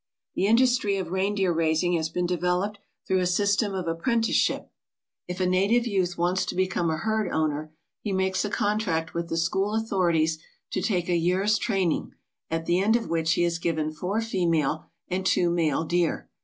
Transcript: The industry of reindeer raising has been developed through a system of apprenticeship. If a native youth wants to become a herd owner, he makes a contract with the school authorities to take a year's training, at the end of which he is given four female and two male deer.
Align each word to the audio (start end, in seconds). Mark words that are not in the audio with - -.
The 0.33 0.47
industry 0.47 0.97
of 0.97 1.11
reindeer 1.11 1.53
raising 1.53 1.93
has 1.93 2.09
been 2.09 2.25
developed 2.25 2.79
through 3.05 3.19
a 3.19 3.27
system 3.27 3.75
of 3.75 3.87
apprenticeship. 3.87 4.71
If 5.27 5.39
a 5.39 5.45
native 5.45 5.85
youth 5.85 6.17
wants 6.17 6.43
to 6.47 6.55
become 6.55 6.89
a 6.89 6.97
herd 6.97 7.29
owner, 7.31 7.71
he 8.01 8.11
makes 8.11 8.43
a 8.43 8.49
contract 8.49 9.13
with 9.13 9.29
the 9.29 9.37
school 9.37 9.75
authorities 9.75 10.39
to 10.71 10.81
take 10.81 11.07
a 11.07 11.15
year's 11.15 11.59
training, 11.59 12.13
at 12.49 12.65
the 12.65 12.79
end 12.79 12.95
of 12.95 13.09
which 13.11 13.33
he 13.33 13.43
is 13.43 13.59
given 13.59 13.91
four 13.91 14.21
female 14.21 14.85
and 15.07 15.23
two 15.23 15.51
male 15.51 15.83
deer. 15.83 16.27